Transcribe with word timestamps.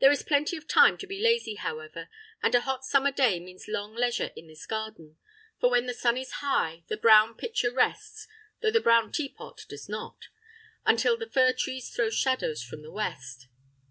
There 0.00 0.10
is 0.10 0.22
plenty 0.22 0.56
of 0.56 0.66
time 0.66 0.96
to 0.96 1.06
be 1.06 1.20
lazy, 1.20 1.56
however; 1.56 2.08
and 2.42 2.54
a 2.54 2.62
hot 2.62 2.82
summer 2.82 3.12
day 3.12 3.38
means 3.38 3.68
long 3.68 3.94
leisure 3.94 4.30
in 4.34 4.46
this 4.46 4.64
garden; 4.64 5.18
for 5.60 5.68
when 5.68 5.84
the 5.84 5.92
sun 5.92 6.16
is 6.16 6.30
high 6.40 6.84
the 6.88 6.96
brown 6.96 7.34
pitcher 7.34 7.70
rests 7.70 8.26
(though 8.62 8.70
the 8.70 8.80
brown 8.80 9.12
teapot 9.12 9.66
does 9.68 9.86
not) 9.86 10.28
until 10.86 11.18
the 11.18 11.28
fir 11.28 11.52
trees 11.52 11.90
throw 11.94 12.08
shadows 12.08 12.62
from 12.62 12.80
the 12.80 12.90
west. 12.90 13.48